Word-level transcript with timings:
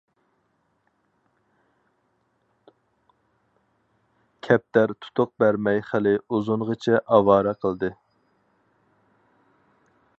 كەپتەر 4.47 4.93
تۇتۇق 5.05 5.33
بەرمەي 5.43 5.83
خېلى 5.89 6.15
ئۇزۇنغىچە 6.29 7.03
ئاۋارە 7.17 7.55
قىلدى. 7.67 7.91